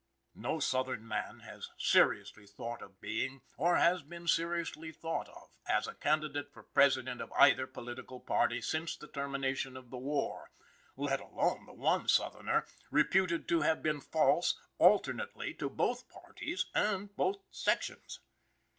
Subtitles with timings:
[0.33, 5.85] No Southern man has seriously thought of being, or has been seriously thought of as,
[5.85, 10.49] a candidate for President of either political party since the termination of the war,
[10.97, 17.15] let alone the one Southerner reputed to have been false alternately to both parties and
[17.15, 18.21] both sections.